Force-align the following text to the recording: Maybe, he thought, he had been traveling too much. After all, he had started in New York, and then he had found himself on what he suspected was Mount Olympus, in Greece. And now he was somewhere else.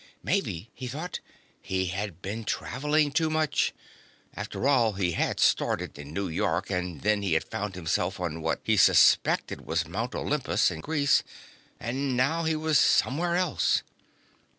Maybe, 0.23 0.71
he 0.73 0.87
thought, 0.87 1.19
he 1.61 1.85
had 1.89 2.23
been 2.23 2.43
traveling 2.43 3.11
too 3.11 3.29
much. 3.29 3.71
After 4.33 4.67
all, 4.67 4.93
he 4.93 5.11
had 5.11 5.39
started 5.39 5.99
in 5.99 6.11
New 6.11 6.27
York, 6.27 6.71
and 6.71 7.01
then 7.01 7.21
he 7.21 7.33
had 7.33 7.43
found 7.43 7.75
himself 7.75 8.19
on 8.19 8.41
what 8.41 8.61
he 8.63 8.77
suspected 8.77 9.61
was 9.63 9.87
Mount 9.87 10.15
Olympus, 10.15 10.71
in 10.71 10.81
Greece. 10.81 11.21
And 11.79 12.17
now 12.17 12.45
he 12.45 12.55
was 12.55 12.79
somewhere 12.79 13.35
else. 13.35 13.83